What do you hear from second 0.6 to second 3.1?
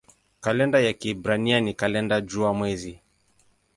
ya Kiebrania ni kalenda jua-mwezi.